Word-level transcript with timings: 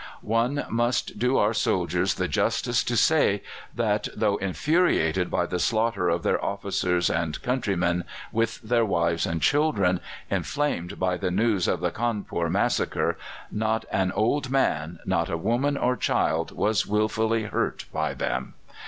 One 0.23 0.65
must 0.67 1.19
do 1.19 1.37
our 1.37 1.53
soldiers 1.53 2.15
the 2.15 2.27
justice 2.27 2.83
to 2.85 2.97
say 2.97 3.43
that, 3.75 4.07
though 4.15 4.37
infuriated 4.37 5.29
by 5.29 5.45
the 5.45 5.59
slaughter 5.59 6.09
of 6.09 6.23
their 6.23 6.43
officers 6.43 7.07
and 7.07 7.39
countrymen, 7.43 8.05
with 8.31 8.59
their 8.63 8.83
wives 8.83 9.27
and 9.27 9.43
children, 9.43 9.99
inflamed 10.27 10.97
by 10.99 11.17
the 11.17 11.29
news 11.29 11.67
of 11.67 11.81
the 11.81 11.91
Cawnpore 11.91 12.49
massacre, 12.49 13.15
not 13.51 13.85
an 13.91 14.11
old 14.13 14.49
man, 14.49 14.97
not 15.05 15.29
a 15.29 15.37
woman 15.37 15.77
or 15.77 15.95
child, 15.95 16.49
was 16.51 16.87
wilfully 16.87 17.43
hurt 17.43 17.85
by 17.93 18.15
them. 18.15 18.55